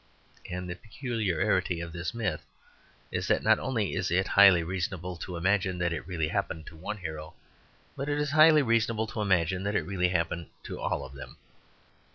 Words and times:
And 0.49 0.67
the 0.67 0.75
peculiarity 0.75 1.79
of 1.79 1.93
this 1.93 2.11
myth 2.11 2.43
is 3.11 3.27
that 3.27 3.43
not 3.43 3.59
only 3.59 3.93
is 3.93 4.09
it 4.09 4.29
highly 4.29 4.63
reasonable 4.63 5.15
to 5.17 5.37
imagine 5.37 5.77
that 5.77 5.93
it 5.93 6.07
really 6.07 6.29
happened 6.29 6.65
to 6.65 6.75
one 6.75 6.97
hero, 6.97 7.35
but 7.95 8.09
it 8.09 8.17
is 8.17 8.31
highly 8.31 8.63
reasonable 8.63 9.05
to 9.05 9.21
imagine 9.21 9.61
that 9.61 9.75
it 9.75 9.85
really 9.85 10.09
happened 10.09 10.47
to 10.63 10.79
all 10.79 11.05
of 11.05 11.13
them. 11.13 11.37